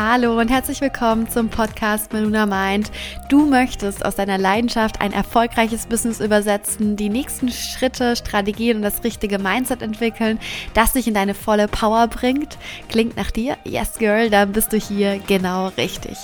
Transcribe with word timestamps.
Hallo 0.00 0.38
und 0.38 0.48
herzlich 0.48 0.80
willkommen 0.80 1.28
zum 1.28 1.48
Podcast 1.48 2.12
Meluna 2.12 2.46
Mind. 2.46 2.92
Du 3.30 3.46
möchtest 3.46 4.04
aus 4.04 4.14
deiner 4.14 4.38
Leidenschaft 4.38 5.00
ein 5.00 5.12
erfolgreiches 5.12 5.86
Business 5.86 6.20
übersetzen, 6.20 6.94
die 6.94 7.08
nächsten 7.08 7.50
Schritte, 7.50 8.14
Strategien 8.14 8.76
und 8.76 8.84
das 8.84 9.02
richtige 9.02 9.40
Mindset 9.40 9.82
entwickeln, 9.82 10.38
das 10.72 10.92
dich 10.92 11.08
in 11.08 11.14
deine 11.14 11.34
volle 11.34 11.66
Power 11.66 12.06
bringt. 12.06 12.58
Klingt 12.88 13.16
nach 13.16 13.32
dir? 13.32 13.56
Yes, 13.64 13.98
Girl, 13.98 14.30
dann 14.30 14.52
bist 14.52 14.72
du 14.72 14.76
hier 14.76 15.18
genau 15.26 15.72
richtig. 15.76 16.16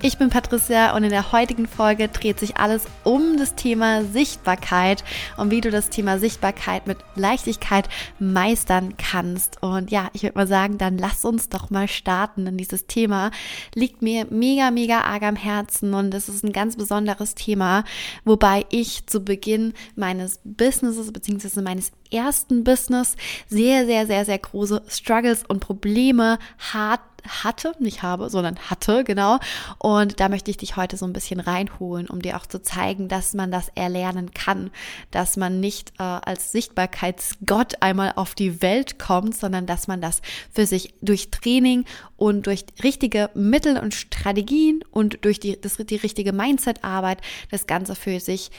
Ich 0.00 0.16
bin 0.16 0.30
Patricia 0.30 0.94
und 0.94 1.02
in 1.02 1.10
der 1.10 1.32
heutigen 1.32 1.66
Folge 1.66 2.06
dreht 2.06 2.38
sich 2.38 2.56
alles 2.56 2.84
um 3.02 3.36
das 3.36 3.56
Thema 3.56 4.04
Sichtbarkeit 4.04 5.02
und 5.36 5.50
wie 5.50 5.60
du 5.60 5.72
das 5.72 5.90
Thema 5.90 6.20
Sichtbarkeit 6.20 6.86
mit 6.86 6.98
Leichtigkeit 7.16 7.88
meistern 8.20 8.96
kannst. 8.96 9.60
Und 9.60 9.90
ja, 9.90 10.08
ich 10.12 10.22
würde 10.22 10.38
mal 10.38 10.46
sagen, 10.46 10.78
dann 10.78 10.98
lass 10.98 11.24
uns 11.24 11.48
doch 11.48 11.70
mal 11.70 11.88
starten, 11.88 12.44
denn 12.44 12.56
dieses 12.56 12.86
Thema 12.86 13.32
liegt 13.74 14.00
mir 14.00 14.28
mega, 14.30 14.70
mega 14.70 15.00
arg 15.00 15.24
am 15.24 15.34
Herzen 15.34 15.92
und 15.94 16.14
es 16.14 16.28
ist 16.28 16.44
ein 16.44 16.52
ganz 16.52 16.76
besonderes 16.76 17.34
Thema, 17.34 17.82
wobei 18.24 18.66
ich 18.70 19.04
zu 19.06 19.24
Beginn 19.24 19.74
meines 19.96 20.38
Businesses 20.44 21.12
bzw. 21.12 21.60
meines 21.60 21.90
ersten 22.10 22.64
Business 22.64 23.16
sehr, 23.48 23.86
sehr, 23.86 24.06
sehr, 24.06 24.24
sehr 24.24 24.38
große 24.38 24.82
Struggles 24.88 25.44
und 25.46 25.60
Probleme 25.60 26.38
hart 26.72 27.00
hatte, 27.26 27.74
nicht 27.78 28.02
habe, 28.02 28.30
sondern 28.30 28.58
hatte, 28.70 29.04
genau. 29.04 29.38
Und 29.78 30.20
da 30.20 30.28
möchte 30.28 30.50
ich 30.50 30.56
dich 30.56 30.76
heute 30.76 30.96
so 30.96 31.06
ein 31.06 31.12
bisschen 31.12 31.40
reinholen, 31.40 32.08
um 32.08 32.22
dir 32.22 32.36
auch 32.36 32.46
zu 32.46 32.62
zeigen, 32.62 33.08
dass 33.08 33.34
man 33.34 33.50
das 33.50 33.68
erlernen 33.74 34.32
kann, 34.34 34.70
dass 35.10 35.36
man 35.36 35.60
nicht 35.60 35.92
äh, 35.98 36.02
als 36.02 36.52
Sichtbarkeitsgott 36.52 37.82
einmal 37.82 38.12
auf 38.16 38.34
die 38.34 38.62
Welt 38.62 38.98
kommt, 38.98 39.36
sondern 39.36 39.66
dass 39.66 39.88
man 39.88 40.00
das 40.00 40.22
für 40.52 40.66
sich 40.66 40.94
durch 41.00 41.30
Training 41.30 41.84
und 42.16 42.46
durch 42.46 42.64
richtige 42.82 43.30
Mittel 43.34 43.78
und 43.78 43.94
Strategien 43.94 44.82
und 44.90 45.24
durch 45.24 45.40
die, 45.40 45.60
das, 45.60 45.76
die 45.76 45.96
richtige 45.96 46.32
Mindset-Arbeit 46.32 47.20
das 47.50 47.66
Ganze 47.66 47.94
für 47.94 48.20
sich 48.20 48.50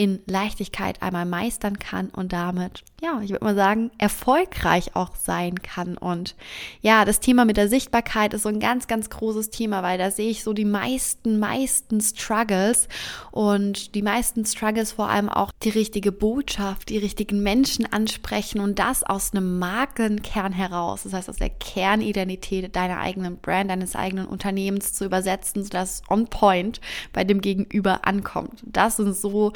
in 0.00 0.20
Leichtigkeit 0.26 1.02
einmal 1.02 1.26
meistern 1.26 1.80
kann 1.80 2.08
und 2.10 2.32
damit, 2.32 2.84
ja, 3.02 3.20
ich 3.20 3.30
würde 3.30 3.44
mal 3.44 3.56
sagen, 3.56 3.90
erfolgreich 3.98 4.94
auch 4.94 5.16
sein 5.16 5.60
kann. 5.60 5.98
Und 5.98 6.36
ja, 6.82 7.04
das 7.04 7.18
Thema 7.18 7.44
mit 7.44 7.56
der 7.56 7.68
Sichtbarkeit 7.68 8.32
ist 8.32 8.44
so 8.44 8.48
ein 8.48 8.60
ganz, 8.60 8.86
ganz 8.86 9.10
großes 9.10 9.50
Thema, 9.50 9.82
weil 9.82 9.98
da 9.98 10.12
sehe 10.12 10.30
ich 10.30 10.44
so 10.44 10.52
die 10.52 10.64
meisten, 10.64 11.40
meisten 11.40 12.00
Struggles 12.00 12.86
und 13.32 13.96
die 13.96 14.02
meisten 14.02 14.46
Struggles 14.46 14.92
vor 14.92 15.08
allem 15.08 15.28
auch 15.28 15.50
die 15.64 15.70
richtige 15.70 16.12
Botschaft, 16.12 16.90
die 16.90 16.98
richtigen 16.98 17.42
Menschen 17.42 17.84
ansprechen 17.92 18.60
und 18.60 18.78
das 18.78 19.02
aus 19.02 19.32
einem 19.32 19.58
Markenkern 19.58 20.52
heraus, 20.52 21.02
das 21.02 21.12
heißt 21.12 21.28
aus 21.28 21.38
der 21.38 21.50
Kernidentität 21.50 22.76
deiner 22.76 23.00
eigenen 23.00 23.38
Brand, 23.38 23.68
deines 23.68 23.96
eigenen 23.96 24.26
Unternehmens 24.26 24.92
zu 24.92 25.04
übersetzen, 25.04 25.64
sodass 25.64 26.02
on 26.08 26.28
point 26.28 26.80
bei 27.12 27.24
dem 27.24 27.40
Gegenüber 27.40 28.06
ankommt. 28.06 28.62
Das 28.64 28.96
sind 28.98 29.16
so 29.16 29.52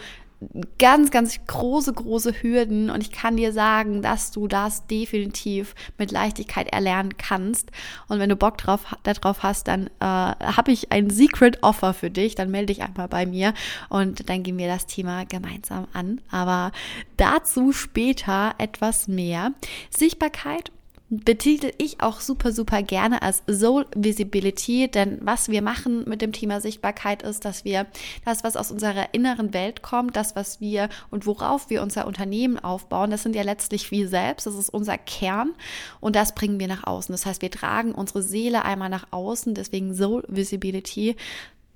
ganz, 0.79 1.11
ganz 1.11 1.39
große, 1.47 1.93
große 1.93 2.43
Hürden 2.43 2.91
und 2.91 3.03
ich 3.03 3.11
kann 3.11 3.37
dir 3.37 3.53
sagen, 3.53 4.03
dass 4.03 4.31
du 4.31 4.49
das 4.49 4.87
definitiv 4.87 5.75
mit 5.99 6.11
Leichtigkeit 6.11 6.73
erlernen 6.73 7.17
kannst. 7.17 7.71
Und 8.09 8.19
wenn 8.19 8.29
du 8.29 8.37
Bock 8.37 8.59
drauf, 8.59 8.85
darauf 9.03 9.43
hast, 9.43 9.69
dann 9.69 9.87
äh, 10.01 10.05
habe 10.05 10.73
ich 10.73 10.93
ein 10.93 11.11
Secret 11.11 11.63
Offer 11.63 11.95
für 11.95 12.11
dich. 12.11 12.35
Dann 12.35 12.51
melde 12.51 12.73
dich 12.73 12.83
einmal 12.83 13.09
bei 13.09 13.27
mir 13.27 13.55
und 13.89 14.29
dann 14.29 14.43
gehen 14.43 14.59
wir 14.59 14.69
das 14.69 14.87
Thema 14.87 15.25
gemeinsam 15.25 15.87
an. 15.93 16.21
Aber 16.31 16.73
dazu 17.17 17.73
später 17.73 18.55
etwas 18.59 19.09
mehr. 19.09 19.53
Sichtbarkeit 19.91 20.73
betitel 21.13 21.73
ich 21.77 22.01
auch 22.01 22.21
super, 22.21 22.53
super 22.53 22.83
gerne 22.83 23.21
als 23.21 23.43
Soul 23.47 23.87
Visibility, 23.95 24.89
denn 24.89 25.19
was 25.21 25.51
wir 25.51 25.61
machen 25.61 26.09
mit 26.09 26.23
dem 26.23 26.33
Thema 26.33 26.63
Sichtbarkeit 26.63 27.23
ist, 27.23 27.45
dass 27.45 27.67
wir 27.67 27.87
das, 28.25 28.45
was 28.45 28.57
aus 28.57 28.71
unserer 28.71 29.13
inneren 29.13 29.53
Welt 29.53 29.83
kommt, 29.83 30.17
das, 30.17 30.35
was 30.37 30.63
wir 30.63 30.89
und 31.11 31.27
worauf 31.27 31.69
wir 31.69 31.83
unser 31.83 32.07
Unternehmen 32.07 32.59
aufbauen, 32.59 33.11
das 33.11 33.23
sind 33.23 33.37
ja 33.37 33.43
letztlich 33.43 33.91
wir 33.91 34.09
selbst, 34.09 34.47
das 34.47 34.55
ist 34.55 34.71
unser 34.71 34.97
Kern 34.97 35.53
und 36.01 36.17
das 36.17 36.35
bringen 36.35 36.59
wir 36.59 36.69
nach 36.69 36.87
außen. 36.87 37.13
Das 37.13 37.27
heißt, 37.27 37.43
wir 37.43 37.51
tragen 37.51 37.93
unsere 37.93 38.23
Seele 38.23 38.65
einmal 38.65 38.89
nach 38.89 39.09
außen, 39.11 39.53
deswegen 39.53 39.95
Soul 39.95 40.25
Visibility. 40.29 41.17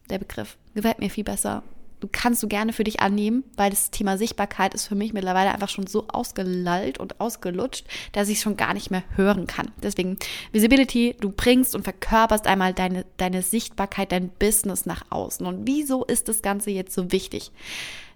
Der 0.09 0.19
Begriff 0.19 0.57
gefällt 0.75 0.99
mir 0.99 1.11
viel 1.11 1.25
besser 1.25 1.63
kannst 2.13 2.43
du 2.43 2.49
gerne 2.49 2.73
für 2.73 2.85
dich 2.85 3.01
annehmen, 3.01 3.45
weil 3.57 3.71
das 3.71 3.91
Thema 3.91 4.19
Sichtbarkeit 4.19 4.75
ist 4.75 4.87
für 4.87 4.95
mich 4.95 5.13
mittlerweile 5.13 5.53
einfach 5.53 5.69
schon 5.69 5.87
so 5.87 6.07
ausgelallt 6.09 6.99
und 6.99 7.21
ausgelutscht, 7.21 7.87
dass 8.13 8.29
ich 8.29 8.37
es 8.37 8.43
schon 8.43 8.57
gar 8.57 8.75
nicht 8.75 8.91
mehr 8.91 9.03
hören 9.15 9.47
kann. 9.47 9.71
Deswegen 9.83 10.19
Visibility, 10.53 11.17
du 11.21 11.31
bringst 11.31 11.75
und 11.75 11.85
verkörperst 11.85 12.47
einmal 12.47 12.75
deine, 12.75 13.07
deine 13.17 13.43
Sichtbarkeit, 13.43 14.13
dein 14.13 14.29
Business 14.29 14.87
nach 14.87 15.05
außen. 15.11 15.47
Und 15.47 15.67
wieso 15.67 16.05
ist 16.05 16.29
das 16.29 16.43
Ganze 16.43 16.71
jetzt 16.71 16.95
so 16.95 17.13
wichtig? 17.13 17.51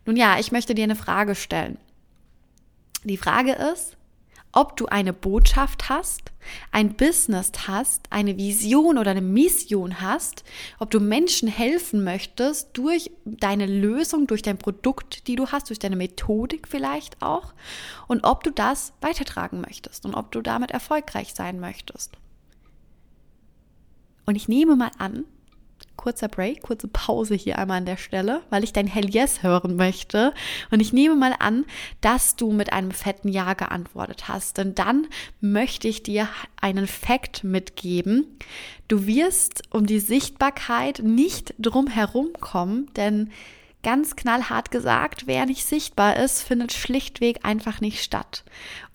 Nun 0.06 0.16
ja, 0.16 0.38
ich 0.38 0.52
möchte 0.52 0.74
dir 0.74 0.84
eine 0.84 0.96
Frage 0.96 1.34
stellen. 1.34 1.78
Die 3.04 3.16
Frage 3.16 3.52
ist, 3.52 3.96
ob 4.52 4.76
du 4.76 4.86
eine 4.86 5.12
Botschaft 5.12 5.88
hast, 5.88 6.32
ein 6.72 6.94
Business 6.94 7.52
hast, 7.66 8.06
eine 8.10 8.36
Vision 8.36 8.98
oder 8.98 9.12
eine 9.12 9.20
Mission 9.20 10.00
hast, 10.00 10.44
ob 10.78 10.90
du 10.90 11.00
Menschen 11.00 11.48
helfen 11.48 12.02
möchtest 12.02 12.70
durch 12.72 13.10
deine 13.24 13.66
Lösung, 13.66 14.26
durch 14.26 14.42
dein 14.42 14.58
Produkt, 14.58 15.28
die 15.28 15.36
du 15.36 15.48
hast, 15.48 15.68
durch 15.68 15.78
deine 15.78 15.96
Methodik 15.96 16.66
vielleicht 16.66 17.22
auch 17.22 17.54
und 18.08 18.24
ob 18.24 18.42
du 18.42 18.50
das 18.50 18.92
weitertragen 19.00 19.60
möchtest 19.60 20.04
und 20.04 20.14
ob 20.14 20.32
du 20.32 20.42
damit 20.42 20.70
erfolgreich 20.70 21.32
sein 21.34 21.60
möchtest. 21.60 22.16
Und 24.26 24.34
ich 24.34 24.48
nehme 24.48 24.76
mal 24.76 24.90
an, 24.98 25.24
kurzer 26.00 26.28
Break, 26.28 26.62
kurze 26.62 26.88
Pause 26.88 27.34
hier 27.34 27.58
einmal 27.58 27.76
an 27.76 27.84
der 27.84 27.98
Stelle, 27.98 28.40
weil 28.48 28.64
ich 28.64 28.72
dein 28.72 28.86
Hell 28.86 29.10
Yes 29.10 29.42
hören 29.42 29.76
möchte. 29.76 30.32
Und 30.70 30.80
ich 30.80 30.94
nehme 30.94 31.14
mal 31.14 31.34
an, 31.38 31.66
dass 32.00 32.36
du 32.36 32.52
mit 32.52 32.72
einem 32.72 32.90
fetten 32.90 33.28
Ja 33.28 33.52
geantwortet 33.52 34.26
hast. 34.26 34.56
Denn 34.56 34.74
dann 34.74 35.08
möchte 35.42 35.88
ich 35.88 36.02
dir 36.02 36.26
einen 36.58 36.86
Fact 36.86 37.44
mitgeben. 37.44 38.38
Du 38.88 39.06
wirst 39.06 39.62
um 39.70 39.84
die 39.84 40.00
Sichtbarkeit 40.00 41.00
nicht 41.04 41.54
drum 41.58 41.86
herum 41.86 42.30
kommen, 42.40 42.88
denn 42.96 43.30
Ganz 43.82 44.14
knallhart 44.14 44.70
gesagt, 44.70 45.26
wer 45.26 45.46
nicht 45.46 45.64
sichtbar 45.64 46.18
ist, 46.18 46.42
findet 46.42 46.74
schlichtweg 46.74 47.38
einfach 47.44 47.80
nicht 47.80 48.02
statt. 48.02 48.44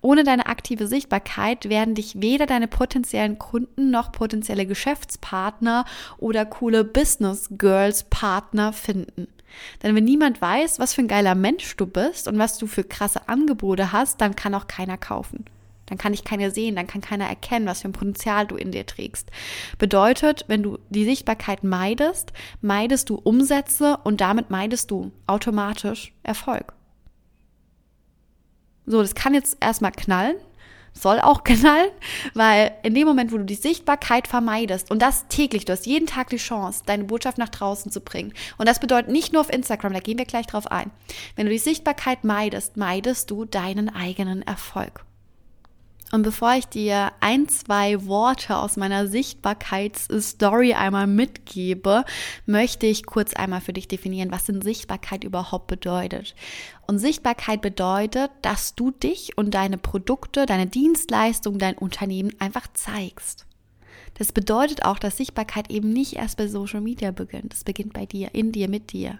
Ohne 0.06 0.22
deine 0.22 0.46
aktive 0.46 0.86
Sichtbarkeit 0.86 1.68
werden 1.68 1.96
dich 1.96 2.20
weder 2.20 2.46
deine 2.46 2.68
potenziellen 2.68 3.40
Kunden 3.40 3.90
noch 3.90 4.12
potenzielle 4.12 4.64
Geschäftspartner 4.64 5.84
oder 6.18 6.46
coole 6.46 6.84
Business 6.84 7.48
Girls 7.58 8.04
Partner 8.04 8.72
finden. 8.72 9.26
Denn 9.82 9.96
wenn 9.96 10.04
niemand 10.04 10.40
weiß, 10.40 10.78
was 10.78 10.94
für 10.94 11.00
ein 11.00 11.08
geiler 11.08 11.34
Mensch 11.34 11.74
du 11.76 11.86
bist 11.86 12.28
und 12.28 12.38
was 12.38 12.56
du 12.56 12.68
für 12.68 12.84
krasse 12.84 13.28
Angebote 13.28 13.90
hast, 13.90 14.20
dann 14.20 14.36
kann 14.36 14.54
auch 14.54 14.68
keiner 14.68 14.96
kaufen. 14.96 15.44
Dann 15.86 15.98
kann 15.98 16.14
ich 16.14 16.22
keiner 16.22 16.52
sehen, 16.52 16.76
dann 16.76 16.86
kann 16.86 17.00
keiner 17.00 17.26
erkennen, 17.26 17.66
was 17.66 17.82
für 17.82 17.88
ein 17.88 17.92
Potenzial 17.92 18.46
du 18.46 18.54
in 18.54 18.70
dir 18.70 18.86
trägst. 18.86 19.32
Bedeutet, 19.76 20.44
wenn 20.46 20.62
du 20.62 20.78
die 20.88 21.04
Sichtbarkeit 21.04 21.64
meidest, 21.64 22.32
meidest 22.60 23.10
du 23.10 23.16
Umsätze 23.16 23.98
und 24.04 24.20
damit 24.20 24.50
meidest 24.50 24.92
du 24.92 25.10
automatisch 25.26 26.12
Erfolg. 26.22 26.75
So, 28.86 29.02
das 29.02 29.14
kann 29.14 29.34
jetzt 29.34 29.56
erstmal 29.60 29.92
knallen, 29.92 30.36
soll 30.92 31.20
auch 31.20 31.44
knallen, 31.44 31.90
weil 32.34 32.72
in 32.82 32.94
dem 32.94 33.06
Moment, 33.06 33.32
wo 33.32 33.38
du 33.38 33.44
die 33.44 33.54
Sichtbarkeit 33.54 34.28
vermeidest 34.28 34.90
und 34.90 35.02
das 35.02 35.26
täglich, 35.28 35.64
du 35.64 35.72
hast 35.72 35.86
jeden 35.86 36.06
Tag 36.06 36.30
die 36.30 36.36
Chance, 36.36 36.82
deine 36.86 37.04
Botschaft 37.04 37.38
nach 37.38 37.48
draußen 37.48 37.90
zu 37.90 38.00
bringen. 38.00 38.32
Und 38.58 38.68
das 38.68 38.80
bedeutet 38.80 39.10
nicht 39.10 39.32
nur 39.32 39.40
auf 39.40 39.52
Instagram, 39.52 39.92
da 39.92 40.00
gehen 40.00 40.18
wir 40.18 40.24
gleich 40.24 40.46
drauf 40.46 40.70
ein. 40.70 40.90
Wenn 41.34 41.46
du 41.46 41.52
die 41.52 41.58
Sichtbarkeit 41.58 42.24
meidest, 42.24 42.76
meidest 42.76 43.30
du 43.30 43.44
deinen 43.44 43.88
eigenen 43.88 44.42
Erfolg. 44.42 45.05
Und 46.12 46.22
bevor 46.22 46.54
ich 46.54 46.66
dir 46.66 47.10
ein, 47.20 47.48
zwei 47.48 48.06
Worte 48.06 48.56
aus 48.56 48.76
meiner 48.76 49.08
Sichtbarkeitsstory 49.08 50.74
einmal 50.74 51.08
mitgebe, 51.08 52.04
möchte 52.46 52.86
ich 52.86 53.06
kurz 53.06 53.34
einmal 53.34 53.60
für 53.60 53.72
dich 53.72 53.88
definieren, 53.88 54.30
was 54.30 54.44
denn 54.44 54.62
Sichtbarkeit 54.62 55.24
überhaupt 55.24 55.66
bedeutet. 55.66 56.36
Und 56.86 57.00
Sichtbarkeit 57.00 57.60
bedeutet, 57.60 58.30
dass 58.42 58.76
du 58.76 58.92
dich 58.92 59.36
und 59.36 59.54
deine 59.54 59.78
Produkte, 59.78 60.46
deine 60.46 60.68
Dienstleistung, 60.68 61.58
dein 61.58 61.76
Unternehmen 61.76 62.32
einfach 62.38 62.68
zeigst. 62.72 63.44
Das 64.14 64.32
bedeutet 64.32 64.84
auch, 64.84 64.98
dass 64.98 65.16
Sichtbarkeit 65.16 65.70
eben 65.70 65.92
nicht 65.92 66.14
erst 66.14 66.38
bei 66.38 66.46
Social 66.46 66.80
Media 66.80 67.10
beginnt. 67.10 67.52
Es 67.52 67.64
beginnt 67.64 67.92
bei 67.92 68.06
dir, 68.06 68.32
in 68.32 68.52
dir, 68.52 68.68
mit 68.68 68.92
dir. 68.92 69.18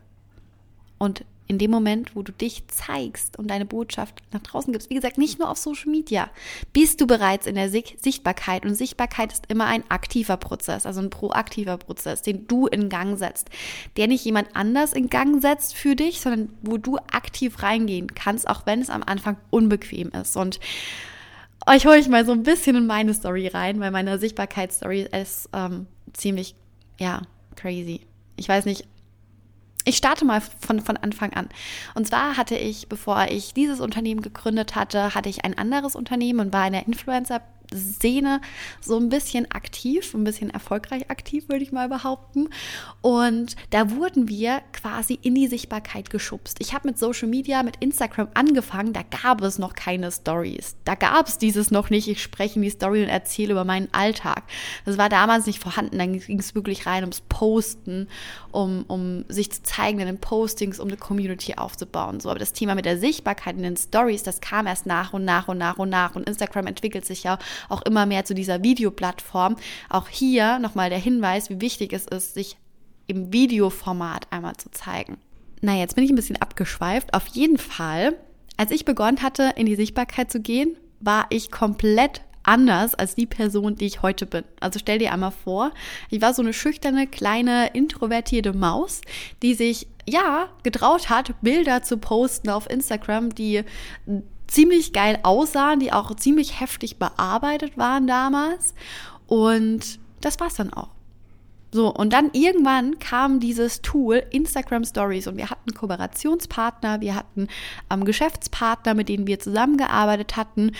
Und 0.98 1.24
in 1.48 1.58
dem 1.58 1.70
Moment, 1.70 2.16
wo 2.16 2.22
du 2.22 2.32
dich 2.32 2.66
zeigst 2.68 3.38
und 3.38 3.48
deine 3.48 3.66
Botschaft 3.66 4.22
nach 4.32 4.42
draußen 4.42 4.72
gibst, 4.72 4.90
wie 4.90 4.94
gesagt, 4.94 5.18
nicht 5.18 5.38
nur 5.38 5.50
auf 5.50 5.58
Social 5.58 5.90
Media, 5.90 6.30
bist 6.72 7.00
du 7.00 7.06
bereits 7.06 7.46
in 7.46 7.54
der 7.54 7.70
Sichtbarkeit. 7.70 8.64
Und 8.64 8.74
Sichtbarkeit 8.74 9.32
ist 9.32 9.44
immer 9.48 9.66
ein 9.66 9.84
aktiver 9.88 10.36
Prozess, 10.36 10.86
also 10.86 11.00
ein 11.00 11.10
proaktiver 11.10 11.76
Prozess, 11.76 12.22
den 12.22 12.46
du 12.46 12.66
in 12.66 12.88
Gang 12.88 13.18
setzt, 13.18 13.50
der 13.96 14.08
nicht 14.08 14.24
jemand 14.24 14.54
anders 14.54 14.92
in 14.92 15.08
Gang 15.08 15.40
setzt 15.40 15.74
für 15.74 15.94
dich, 15.94 16.20
sondern 16.20 16.50
wo 16.62 16.78
du 16.78 16.96
aktiv 16.96 17.62
reingehen 17.62 18.14
kannst, 18.14 18.48
auch 18.48 18.66
wenn 18.66 18.80
es 18.80 18.90
am 18.90 19.02
Anfang 19.04 19.36
unbequem 19.50 20.10
ist. 20.10 20.36
Und 20.36 20.58
euch 21.66 21.86
hole 21.86 21.98
ich 21.98 22.08
mal 22.08 22.24
so 22.24 22.32
ein 22.32 22.42
bisschen 22.42 22.76
in 22.76 22.86
meine 22.86 23.14
Story 23.14 23.48
rein, 23.48 23.80
weil 23.80 23.90
meine 23.90 24.18
Sichtbarkeitsstory 24.18 25.08
ist 25.12 25.48
ähm, 25.52 25.86
ziemlich, 26.12 26.54
ja, 26.98 27.22
crazy. 27.56 28.00
Ich 28.36 28.48
weiß 28.48 28.64
nicht, 28.66 28.86
ich 29.86 29.96
starte 29.96 30.24
mal 30.24 30.40
von, 30.40 30.80
von 30.80 30.96
Anfang 30.96 31.32
an. 31.32 31.48
Und 31.94 32.06
zwar 32.06 32.36
hatte 32.36 32.56
ich, 32.56 32.88
bevor 32.88 33.26
ich 33.30 33.54
dieses 33.54 33.80
Unternehmen 33.80 34.20
gegründet 34.20 34.74
hatte, 34.74 35.14
hatte 35.14 35.28
ich 35.28 35.44
ein 35.44 35.56
anderes 35.56 35.94
Unternehmen 35.94 36.40
und 36.40 36.52
war 36.52 36.66
in 36.66 36.72
der 36.72 36.86
Influencer- 36.86 37.40
Szene 37.74 38.40
so 38.80 38.96
ein 38.98 39.08
bisschen 39.08 39.50
aktiv, 39.50 40.14
ein 40.14 40.24
bisschen 40.24 40.50
erfolgreich 40.50 41.10
aktiv, 41.10 41.48
würde 41.48 41.62
ich 41.62 41.72
mal 41.72 41.88
behaupten. 41.88 42.48
Und 43.00 43.56
da 43.70 43.90
wurden 43.90 44.28
wir 44.28 44.62
quasi 44.72 45.18
in 45.22 45.34
die 45.34 45.46
Sichtbarkeit 45.46 46.10
geschubst. 46.10 46.58
Ich 46.60 46.74
habe 46.74 46.88
mit 46.88 46.98
Social 46.98 47.28
Media, 47.28 47.62
mit 47.62 47.76
Instagram 47.80 48.28
angefangen, 48.34 48.92
da 48.92 49.02
gab 49.02 49.42
es 49.42 49.58
noch 49.58 49.74
keine 49.74 50.10
Stories. 50.10 50.76
Da 50.84 50.94
gab 50.94 51.28
es 51.28 51.38
dieses 51.38 51.70
noch 51.70 51.90
nicht, 51.90 52.08
ich 52.08 52.22
spreche 52.22 52.56
in 52.56 52.62
die 52.62 52.70
Story 52.70 53.02
und 53.02 53.08
erzähle 53.08 53.52
über 53.52 53.64
meinen 53.64 53.88
Alltag. 53.92 54.44
Das 54.84 54.98
war 54.98 55.08
damals 55.08 55.46
nicht 55.46 55.62
vorhanden, 55.62 55.98
dann 55.98 56.18
ging 56.18 56.38
es 56.38 56.54
wirklich 56.54 56.86
rein 56.86 57.02
ums 57.02 57.20
Posten, 57.20 58.08
um, 58.52 58.84
um 58.88 59.24
sich 59.28 59.52
zu 59.52 59.62
zeigen 59.62 60.00
in 60.00 60.06
den 60.06 60.18
Postings, 60.18 60.80
um 60.80 60.88
eine 60.88 60.96
Community 60.96 61.54
aufzubauen. 61.54 62.20
So, 62.20 62.30
aber 62.30 62.38
das 62.38 62.52
Thema 62.52 62.74
mit 62.74 62.84
der 62.84 62.98
Sichtbarkeit 62.98 63.56
in 63.56 63.62
den 63.62 63.76
Stories, 63.76 64.22
das 64.22 64.40
kam 64.40 64.66
erst 64.66 64.86
nach 64.86 65.12
und 65.12 65.24
nach 65.24 65.48
und 65.48 65.58
nach 65.58 65.78
und 65.78 65.88
nach. 65.88 66.14
Und 66.14 66.28
Instagram 66.28 66.66
entwickelt 66.66 67.04
sich 67.04 67.22
ja 67.22 67.38
auch 67.68 67.82
immer 67.82 68.06
mehr 68.06 68.24
zu 68.24 68.34
dieser 68.34 68.62
Videoplattform. 68.62 69.56
Auch 69.88 70.08
hier 70.08 70.58
nochmal 70.58 70.90
der 70.90 70.98
Hinweis, 70.98 71.50
wie 71.50 71.60
wichtig 71.60 71.92
es 71.92 72.06
ist, 72.06 72.34
sich 72.34 72.56
im 73.06 73.32
Videoformat 73.32 74.26
einmal 74.30 74.56
zu 74.56 74.70
zeigen. 74.70 75.18
Na, 75.60 75.76
jetzt 75.76 75.94
bin 75.94 76.04
ich 76.04 76.10
ein 76.10 76.16
bisschen 76.16 76.40
abgeschweift. 76.40 77.14
Auf 77.14 77.26
jeden 77.28 77.58
Fall, 77.58 78.14
als 78.56 78.70
ich 78.70 78.84
begonnen 78.84 79.22
hatte, 79.22 79.52
in 79.56 79.66
die 79.66 79.76
Sichtbarkeit 79.76 80.30
zu 80.30 80.40
gehen, 80.40 80.76
war 81.00 81.26
ich 81.30 81.50
komplett 81.50 82.22
anders 82.42 82.94
als 82.94 83.14
die 83.14 83.26
Person, 83.26 83.76
die 83.76 83.86
ich 83.86 84.02
heute 84.02 84.26
bin. 84.26 84.44
Also 84.60 84.78
stell 84.78 84.98
dir 84.98 85.12
einmal 85.12 85.32
vor, 85.32 85.72
ich 86.10 86.22
war 86.22 86.32
so 86.32 86.42
eine 86.42 86.52
schüchterne, 86.52 87.06
kleine, 87.06 87.68
introvertierte 87.74 88.52
Maus, 88.52 89.00
die 89.42 89.54
sich 89.54 89.88
ja 90.08 90.48
getraut 90.62 91.10
hat, 91.10 91.34
Bilder 91.42 91.82
zu 91.82 91.98
posten 91.98 92.50
auf 92.50 92.68
Instagram, 92.70 93.34
die 93.34 93.64
ziemlich 94.46 94.92
geil 94.92 95.18
aussahen, 95.22 95.80
die 95.80 95.92
auch 95.92 96.14
ziemlich 96.14 96.60
heftig 96.60 96.98
bearbeitet 96.98 97.76
waren 97.76 98.06
damals. 98.06 98.74
Und 99.26 99.98
das 100.20 100.38
war's 100.40 100.54
dann 100.54 100.72
auch. 100.72 100.90
So, 101.72 101.92
und 101.92 102.12
dann 102.12 102.30
irgendwann 102.32 102.98
kam 103.00 103.40
dieses 103.40 103.82
Tool 103.82 104.22
Instagram 104.30 104.84
Stories 104.84 105.26
und 105.26 105.36
wir 105.36 105.50
hatten 105.50 105.74
Kooperationspartner, 105.74 107.00
wir 107.00 107.14
hatten 107.14 107.48
ähm, 107.90 108.04
Geschäftspartner, 108.04 108.94
mit 108.94 109.08
denen 109.08 109.26
wir 109.26 109.40
zusammengearbeitet 109.40 110.36
hatten 110.36 110.72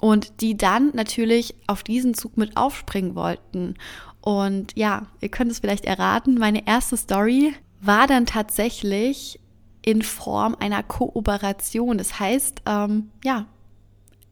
und 0.00 0.40
die 0.40 0.56
dann 0.56 0.90
natürlich 0.94 1.54
auf 1.68 1.82
diesen 1.84 2.12
Zug 2.12 2.36
mit 2.36 2.56
aufspringen 2.56 3.14
wollten. 3.14 3.76
Und 4.20 4.76
ja, 4.76 5.06
ihr 5.20 5.30
könnt 5.30 5.50
es 5.50 5.60
vielleicht 5.60 5.84
erraten, 5.84 6.34
meine 6.34 6.66
erste 6.66 6.96
Story 6.96 7.54
war 7.82 8.06
dann 8.06 8.26
tatsächlich 8.26 9.40
in 9.84 10.02
Form 10.02 10.56
einer 10.58 10.82
Kooperation. 10.82 11.98
Das 11.98 12.20
heißt, 12.20 12.62
ähm, 12.66 13.10
ja, 13.24 13.46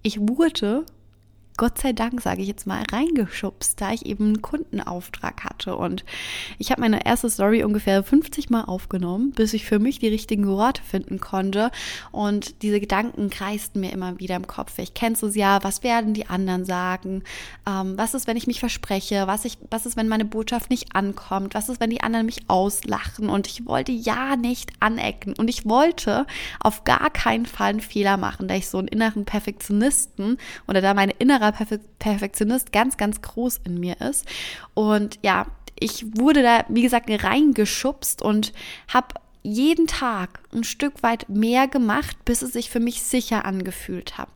ich 0.02 0.20
wurde 0.20 0.86
Gott 1.60 1.76
sei 1.76 1.92
Dank, 1.92 2.22
sage 2.22 2.40
ich 2.40 2.48
jetzt 2.48 2.66
mal, 2.66 2.82
reingeschubst, 2.90 3.78
da 3.82 3.92
ich 3.92 4.06
eben 4.06 4.28
einen 4.28 4.40
Kundenauftrag 4.40 5.44
hatte. 5.44 5.76
Und 5.76 6.06
ich 6.56 6.70
habe 6.70 6.80
meine 6.80 7.04
erste 7.04 7.28
Story 7.28 7.62
ungefähr 7.64 8.02
50 8.02 8.48
Mal 8.48 8.64
aufgenommen, 8.64 9.32
bis 9.32 9.52
ich 9.52 9.66
für 9.66 9.78
mich 9.78 9.98
die 9.98 10.08
richtigen 10.08 10.46
Worte 10.46 10.80
finden 10.82 11.20
konnte. 11.20 11.70
Und 12.12 12.62
diese 12.62 12.80
Gedanken 12.80 13.28
kreisten 13.28 13.80
mir 13.80 13.92
immer 13.92 14.18
wieder 14.18 14.36
im 14.36 14.46
Kopf. 14.46 14.78
Ich 14.78 14.94
kennst 14.94 15.22
es 15.22 15.34
ja, 15.34 15.62
was 15.62 15.82
werden 15.82 16.14
die 16.14 16.28
anderen 16.28 16.64
sagen? 16.64 17.24
Ähm, 17.68 17.98
was 17.98 18.14
ist, 18.14 18.26
wenn 18.26 18.38
ich 18.38 18.46
mich 18.46 18.58
verspreche? 18.58 19.26
Was, 19.26 19.44
ich, 19.44 19.58
was 19.68 19.84
ist, 19.84 19.98
wenn 19.98 20.08
meine 20.08 20.24
Botschaft 20.24 20.70
nicht 20.70 20.96
ankommt? 20.96 21.52
Was 21.52 21.68
ist, 21.68 21.78
wenn 21.78 21.90
die 21.90 22.00
anderen 22.00 22.24
mich 22.24 22.48
auslachen? 22.48 23.28
Und 23.28 23.46
ich 23.46 23.66
wollte 23.66 23.92
ja 23.92 24.36
nicht 24.36 24.72
anecken. 24.80 25.34
Und 25.36 25.50
ich 25.50 25.68
wollte 25.68 26.26
auf 26.60 26.84
gar 26.84 27.10
keinen 27.10 27.44
Fall 27.44 27.68
einen 27.68 27.80
Fehler 27.80 28.16
machen, 28.16 28.48
da 28.48 28.54
ich 28.54 28.66
so 28.66 28.78
einen 28.78 28.88
inneren 28.88 29.26
Perfektionisten 29.26 30.38
oder 30.66 30.80
da 30.80 30.94
meine 30.94 31.12
innere 31.18 31.49
Perfektionist 31.52 32.72
ganz, 32.72 32.96
ganz 32.96 33.22
groß 33.22 33.60
in 33.64 33.78
mir 33.78 34.00
ist. 34.00 34.26
Und 34.74 35.18
ja, 35.22 35.46
ich 35.78 36.04
wurde 36.18 36.42
da, 36.42 36.64
wie 36.68 36.82
gesagt, 36.82 37.10
reingeschubst 37.10 38.22
und 38.22 38.52
habe 38.88 39.14
jeden 39.42 39.86
Tag 39.86 40.40
ein 40.52 40.64
Stück 40.64 41.02
weit 41.02 41.28
mehr 41.28 41.66
gemacht, 41.68 42.24
bis 42.24 42.42
es 42.42 42.52
sich 42.52 42.70
für 42.70 42.80
mich 42.80 43.02
sicher 43.02 43.44
angefühlt 43.44 44.18
hat 44.18 44.28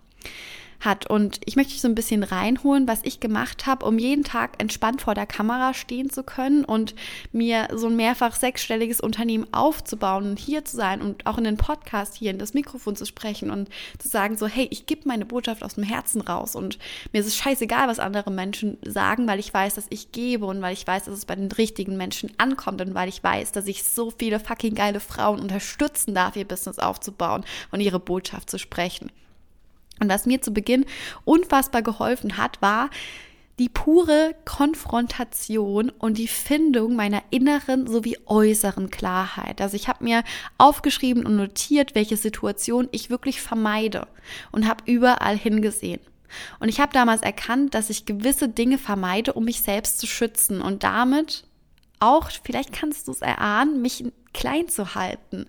hat. 0.85 1.09
Und 1.09 1.41
ich 1.45 1.57
möchte 1.57 1.73
dich 1.73 1.81
so 1.81 1.89
ein 1.89 1.95
bisschen 1.95 2.23
reinholen, 2.23 2.89
was 2.89 3.01
ich 3.03 3.21
gemacht 3.21 3.67
habe, 3.67 3.85
um 3.87 3.99
jeden 3.99 4.25
Tag 4.25 4.61
entspannt 4.61 5.03
vor 5.03 5.15
der 5.15 5.27
Kamera 5.27 5.75
stehen 5.75 6.11
zu 6.11 6.23
können 6.23 6.65
und 6.65 6.95
mir 7.33 7.69
so 7.73 7.87
ein 7.87 7.97
mehrfach 7.97 8.35
sechsstelliges 8.35 9.01
Unternehmen 9.01 9.47
aufzubauen 9.53 10.31
und 10.31 10.39
hier 10.39 10.65
zu 10.65 10.77
sein 10.77 11.03
und 11.03 11.27
auch 11.27 11.39
in 11.39 11.45
den 11.45 11.57
Podcast 11.57 12.17
hier 12.17 12.31
in 12.31 12.39
das 12.39 12.55
Mikrofon 12.55 12.97
zu 12.97 13.07
sprechen 13.07 13.51
und 13.51 13.69
zu 13.99 14.09
sagen 14.09 14.37
so, 14.37 14.47
hey, 14.47 14.69
ich 14.71 14.87
gebe 14.87 15.09
meine 15.09 15.27
Botschaft 15.27 15.63
aus 15.63 15.75
dem 15.75 15.85
Herzen 15.85 16.21
raus 16.21 16.55
und 16.55 16.79
mir 17.13 17.21
ist 17.21 17.27
es 17.27 17.37
scheißegal, 17.37 17.89
was 17.89 17.99
andere 17.99 18.31
Menschen 18.31 18.79
sagen, 18.85 19.27
weil 19.27 19.39
ich 19.39 19.53
weiß, 19.53 19.75
dass 19.75 19.87
ich 19.91 20.13
gebe 20.13 20.47
und 20.47 20.63
weil 20.63 20.73
ich 20.73 20.87
weiß, 20.87 21.05
dass 21.05 21.15
es 21.15 21.25
bei 21.25 21.37
den 21.37 21.51
richtigen 21.53 21.97
Menschen 21.97 22.31
ankommt 22.39 22.81
und 22.81 22.95
weil 22.95 23.09
ich 23.09 23.23
weiß, 23.23 23.53
dass 23.53 23.67
ich 23.67 23.85
so 23.85 24.11
viele 24.11 24.41
fucking 24.41 24.75
geile 24.75 25.01
Frauen 25.01 25.41
unterstützen 25.41 26.15
darf, 26.15 26.37
ihr 26.37 26.47
Business 26.47 26.79
aufzubauen 26.79 27.45
und 27.71 27.81
ihre 27.81 28.01
Botschaft 28.01 28.51
zu 28.51 28.59
sprechen. 28.59 29.11
Und 30.01 30.09
was 30.09 30.27
mir 30.27 30.43
zu 30.43 30.53
Beginn 30.53 30.85
unfassbar 31.25 31.83
geholfen 31.83 32.37
hat, 32.37 32.61
war 32.61 32.91
die 33.59 33.69
pure 33.69 34.35
Konfrontation 34.45 35.91
und 35.91 36.19
die 36.19 36.27
Findung 36.27 36.97
meiner 36.97 37.23
inneren 37.31 37.87
sowie 37.87 38.19
äußeren 38.27 38.91
Klarheit. 38.91 39.61
Also 39.61 39.77
ich 39.77 39.89
habe 39.89 40.03
mir 40.03 40.25
aufgeschrieben 40.59 41.25
und 41.25 41.37
notiert, 41.37 41.95
welche 41.95 42.17
Situation 42.17 42.89
ich 42.91 43.11
wirklich 43.11 43.41
vermeide 43.41 44.09
und 44.51 44.67
habe 44.67 44.83
überall 44.91 45.37
hingesehen. 45.37 46.01
Und 46.59 46.69
ich 46.69 46.81
habe 46.81 46.93
damals 46.93 47.23
erkannt, 47.23 47.75
dass 47.75 47.91
ich 47.91 48.07
gewisse 48.07 48.49
Dinge 48.49 48.79
vermeide, 48.79 49.35
um 49.35 49.45
mich 49.45 49.63
selbst 49.63 50.01
zu 50.01 50.09
schützen 50.09 50.61
und 50.61 50.83
damit 50.83 51.45
auch, 52.01 52.31
vielleicht 52.43 52.73
kannst 52.73 53.07
du 53.07 53.13
es 53.13 53.23
erahnen, 53.23 53.81
mich 53.83 54.05
klein 54.35 54.69
zu 54.69 54.95
halten. 54.95 55.47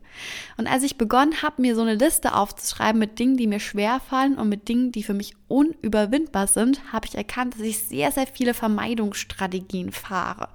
Und 0.55 0.67
als 0.67 0.83
ich 0.83 0.97
begonnen 0.97 1.41
habe, 1.41 1.61
mir 1.61 1.75
so 1.75 1.81
eine 1.81 1.95
Liste 1.95 2.33
aufzuschreiben 2.33 2.99
mit 2.99 3.19
Dingen, 3.19 3.35
die 3.35 3.47
mir 3.47 3.59
schwerfallen 3.59 4.37
und 4.37 4.47
mit 4.47 4.69
Dingen, 4.69 4.93
die 4.93 5.03
für 5.03 5.13
mich 5.13 5.33
unüberwindbar 5.49 6.47
sind, 6.47 6.93
habe 6.93 7.07
ich 7.07 7.15
erkannt, 7.15 7.55
dass 7.55 7.61
ich 7.61 7.79
sehr, 7.79 8.11
sehr 8.11 8.27
viele 8.27 8.53
Vermeidungsstrategien 8.53 9.91
fahre. 9.91 10.47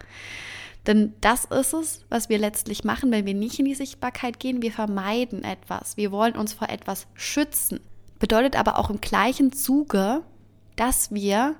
Denn 0.86 1.12
das 1.20 1.44
ist 1.44 1.74
es, 1.74 2.06
was 2.08 2.30
wir 2.30 2.38
letztlich 2.38 2.84
machen, 2.84 3.10
wenn 3.10 3.26
wir 3.26 3.34
nicht 3.34 3.58
in 3.58 3.66
die 3.66 3.74
Sichtbarkeit 3.74 4.40
gehen. 4.40 4.62
Wir 4.62 4.72
vermeiden 4.72 5.44
etwas. 5.44 5.98
Wir 5.98 6.10
wollen 6.10 6.36
uns 6.36 6.54
vor 6.54 6.70
etwas 6.70 7.06
schützen. 7.14 7.80
Bedeutet 8.18 8.56
aber 8.56 8.78
auch 8.78 8.88
im 8.88 9.00
gleichen 9.00 9.52
Zuge, 9.52 10.22
dass 10.76 11.12
wir 11.12 11.56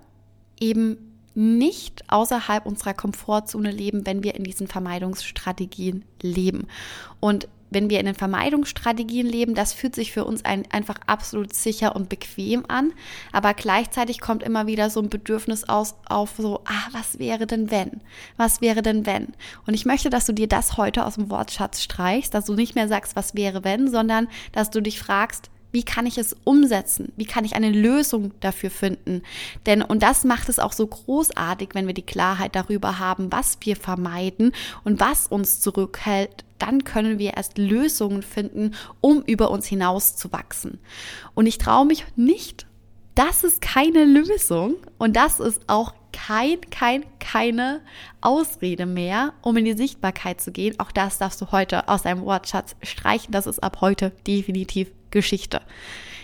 eben 0.59 1.10
nicht 1.35 2.05
außerhalb 2.09 2.67
unserer 2.67 2.95
Komfortzone 2.95 3.71
leben, 3.71 4.07
wenn 4.07 4.23
wir 4.23 4.35
in 4.35 4.45
diesen 4.45 4.67
Vermeidungsstrategien 4.67 6.05
leben. 6.23 6.67
Und 7.21 7.49
wenn 7.71 7.89
wir 7.89 8.01
in 8.01 8.07
den 8.07 8.15
Vermeidungsstrategien 8.15 9.27
leben, 9.27 9.55
das 9.55 9.73
fühlt 9.73 9.95
sich 9.95 10.13
für 10.13 10.25
uns 10.25 10.45
ein, 10.45 10.65
einfach 10.71 10.97
absolut 11.07 11.55
sicher 11.55 11.95
und 11.95 12.09
bequem 12.09 12.65
an. 12.69 12.93
Aber 13.33 13.55
gleichzeitig 13.55 14.21
kommt 14.21 14.43
immer 14.43 14.67
wieder 14.67 14.91
so 14.91 15.01
ein 15.01 15.09
Bedürfnis 15.09 15.69
aus, 15.69 15.95
auf 16.09 16.35
so, 16.37 16.63
ah, 16.65 16.89
was 16.93 17.19
wäre 17.19 17.47
denn 17.47 17.71
wenn? 17.71 18.01
Was 18.37 18.61
wäre 18.61 18.83
denn 18.83 19.07
wenn? 19.07 19.29
Und 19.67 19.75
ich 19.75 19.87
möchte, 19.87 20.11
dass 20.11 20.27
du 20.27 20.33
dir 20.33 20.49
das 20.49 20.77
heute 20.77 21.07
aus 21.07 21.15
dem 21.15 21.31
Wortschatz 21.31 21.81
streichst, 21.81 22.35
dass 22.35 22.47
du 22.47 22.55
nicht 22.55 22.75
mehr 22.75 22.89
sagst, 22.89 23.17
was 23.17 23.35
wäre 23.35 23.65
wenn, 23.65 23.89
sondern 23.89 24.29
dass 24.53 24.71
du 24.71 24.81
dich 24.81 24.99
fragst, 24.99 25.51
wie 25.73 25.83
kann 25.83 26.07
ich 26.07 26.19
es 26.19 26.37
umsetzen? 26.45 27.13
Wie 27.17 27.25
kann 27.25 27.45
ich 27.45 27.55
eine 27.55 27.71
Lösung 27.71 28.33
dafür 28.41 28.71
finden? 28.71 29.23
Denn, 29.67 29.83
und 29.83 30.03
das 30.03 30.25
macht 30.25 30.49
es 30.49 30.59
auch 30.59 30.73
so 30.73 30.87
großartig, 30.87 31.71
wenn 31.75 31.87
wir 31.87 31.95
die 31.95 32.03
Klarheit 32.03 32.55
darüber 32.57 32.99
haben, 32.99 33.31
was 33.31 33.59
wir 33.61 33.77
vermeiden 33.77 34.53
und 34.85 35.01
was 35.01 35.27
uns 35.27 35.61
zurückhält, 35.61 36.45
dann 36.59 36.85
können 36.85 37.19
wir 37.19 37.35
erst 37.35 37.59
Lösungen 37.59 38.23
finden, 38.23 38.75
um 39.01 39.23
über 39.23 39.51
uns 39.51 39.67
hinaus 39.67 40.17
zu 40.17 40.33
wachsen. 40.33 40.79
Und 41.35 41.47
ich 41.47 41.59
traue 41.59 41.87
mich 41.87 42.05
nicht, 42.17 42.67
das 43.15 43.45
ist 43.45 43.61
keine 43.61 44.05
Lösung 44.05 44.77
und 44.99 45.17
das 45.17 45.41
ist 45.41 45.63
auch 45.67 45.95
kein, 46.13 46.61
kein, 46.71 47.05
keine 47.19 47.81
Ausrede 48.21 48.87
mehr, 48.87 49.33
um 49.43 49.57
in 49.57 49.65
die 49.65 49.75
Sichtbarkeit 49.75 50.41
zu 50.41 50.53
gehen. 50.53 50.79
Auch 50.79 50.93
das 50.93 51.19
darfst 51.19 51.41
du 51.41 51.53
heute 51.53 51.89
aus 51.89 52.03
deinem 52.03 52.23
Wortschatz 52.23 52.77
streichen. 52.83 53.33
Das 53.33 53.47
ist 53.47 53.63
ab 53.63 53.81
heute 53.81 54.11
definitiv 54.27 54.91
Geschichte. 55.11 55.61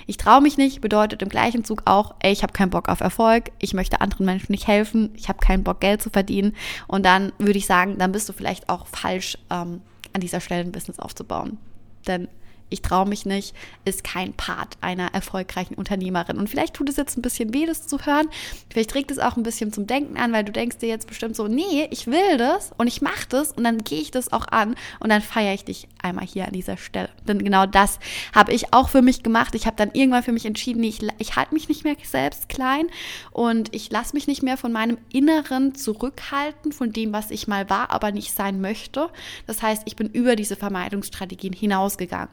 Ich 0.06 0.18
traue 0.18 0.40
mich 0.40 0.56
nicht 0.56 0.80
bedeutet 0.80 1.22
im 1.22 1.28
gleichen 1.28 1.64
Zug 1.64 1.82
auch, 1.84 2.14
ey, 2.20 2.32
ich 2.32 2.42
habe 2.42 2.52
keinen 2.52 2.70
Bock 2.70 2.88
auf 2.88 3.00
Erfolg, 3.00 3.50
ich 3.58 3.74
möchte 3.74 4.00
anderen 4.00 4.24
Menschen 4.24 4.52
nicht 4.52 4.68
helfen, 4.68 5.10
ich 5.16 5.28
habe 5.28 5.40
keinen 5.40 5.64
Bock 5.64 5.80
Geld 5.80 6.00
zu 6.00 6.10
verdienen. 6.10 6.54
Und 6.86 7.04
dann 7.04 7.32
würde 7.38 7.58
ich 7.58 7.66
sagen, 7.66 7.98
dann 7.98 8.12
bist 8.12 8.28
du 8.28 8.32
vielleicht 8.32 8.68
auch 8.68 8.86
falsch, 8.86 9.36
ähm, 9.50 9.80
an 10.12 10.20
dieser 10.20 10.40
Stelle 10.40 10.62
ein 10.62 10.72
Business 10.72 11.00
aufzubauen. 11.00 11.58
Denn 12.06 12.28
ich 12.68 12.82
traue 12.82 13.06
mich 13.06 13.26
nicht, 13.26 13.54
ist 13.84 14.04
kein 14.04 14.32
Part 14.32 14.76
einer 14.80 15.14
erfolgreichen 15.14 15.74
Unternehmerin. 15.74 16.38
Und 16.38 16.50
vielleicht 16.50 16.74
tut 16.74 16.88
es 16.88 16.96
jetzt 16.96 17.16
ein 17.16 17.22
bisschen 17.22 17.54
weh, 17.54 17.66
das 17.66 17.86
zu 17.86 18.04
hören. 18.04 18.28
Vielleicht 18.70 18.94
regt 18.94 19.10
es 19.10 19.18
auch 19.18 19.36
ein 19.36 19.42
bisschen 19.42 19.72
zum 19.72 19.86
Denken 19.86 20.16
an, 20.16 20.32
weil 20.32 20.44
du 20.44 20.52
denkst 20.52 20.78
dir 20.78 20.88
jetzt 20.88 21.06
bestimmt 21.06 21.36
so, 21.36 21.46
nee, 21.48 21.88
ich 21.90 22.06
will 22.06 22.36
das 22.38 22.72
und 22.76 22.86
ich 22.86 23.02
mache 23.02 23.26
das 23.28 23.52
und 23.52 23.64
dann 23.64 23.78
gehe 23.78 24.00
ich 24.00 24.10
das 24.10 24.32
auch 24.32 24.48
an 24.48 24.74
und 25.00 25.10
dann 25.10 25.22
feiere 25.22 25.54
ich 25.54 25.64
dich 25.64 25.88
einmal 26.02 26.26
hier 26.26 26.46
an 26.46 26.52
dieser 26.52 26.76
Stelle. 26.76 27.08
Denn 27.26 27.42
genau 27.42 27.66
das 27.66 27.98
habe 28.34 28.52
ich 28.52 28.72
auch 28.72 28.88
für 28.88 29.02
mich 29.02 29.22
gemacht. 29.22 29.54
Ich 29.54 29.66
habe 29.66 29.76
dann 29.76 29.90
irgendwann 29.92 30.22
für 30.22 30.32
mich 30.32 30.46
entschieden, 30.46 30.82
ich, 30.82 31.00
ich 31.18 31.36
halte 31.36 31.54
mich 31.54 31.68
nicht 31.68 31.84
mehr 31.84 31.96
selbst 32.02 32.48
klein 32.48 32.86
und 33.30 33.74
ich 33.74 33.90
lasse 33.90 34.14
mich 34.14 34.26
nicht 34.26 34.42
mehr 34.42 34.56
von 34.56 34.72
meinem 34.72 34.98
Inneren 35.12 35.74
zurückhalten, 35.74 36.72
von 36.72 36.92
dem, 36.92 37.12
was 37.12 37.30
ich 37.30 37.46
mal 37.46 37.68
war, 37.70 37.90
aber 37.90 38.12
nicht 38.12 38.32
sein 38.32 38.60
möchte. 38.60 39.08
Das 39.46 39.62
heißt, 39.62 39.82
ich 39.86 39.96
bin 39.96 40.08
über 40.08 40.36
diese 40.36 40.56
Vermeidungsstrategien 40.56 41.52
hinausgegangen. 41.52 42.28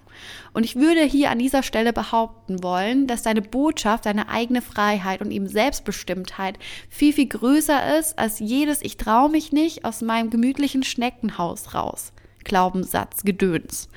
Und 0.53 0.63
ich 0.63 0.75
würde 0.75 1.01
hier 1.01 1.31
an 1.31 1.39
dieser 1.39 1.63
Stelle 1.63 1.93
behaupten 1.93 2.63
wollen, 2.63 3.07
dass 3.07 3.23
deine 3.23 3.41
Botschaft, 3.41 4.05
deine 4.05 4.29
eigene 4.29 4.61
Freiheit 4.61 5.21
und 5.21 5.31
eben 5.31 5.47
Selbstbestimmtheit 5.47 6.59
viel, 6.89 7.13
viel 7.13 7.27
größer 7.27 7.97
ist 7.97 8.17
als 8.19 8.39
jedes 8.39 8.81
Ich 8.81 8.97
traue 8.97 9.29
mich 9.29 9.51
nicht 9.51 9.85
aus 9.85 10.01
meinem 10.01 10.29
gemütlichen 10.29 10.83
Schneckenhaus 10.83 11.73
raus. 11.73 12.13
Glaubenssatz, 12.43 13.23
Gedöns. 13.23 13.89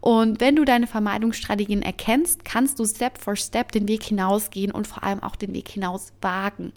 Und 0.00 0.40
wenn 0.40 0.56
du 0.56 0.64
deine 0.64 0.86
Vermeidungsstrategien 0.86 1.82
erkennst, 1.82 2.44
kannst 2.44 2.78
du 2.78 2.86
Step 2.86 3.18
for 3.18 3.36
Step 3.36 3.72
den 3.72 3.88
Weg 3.88 4.04
hinausgehen 4.04 4.70
und 4.70 4.86
vor 4.86 5.02
allem 5.02 5.22
auch 5.22 5.36
den 5.36 5.52
Weg 5.54 5.68
hinaus 5.68 6.12
wagen. 6.20 6.72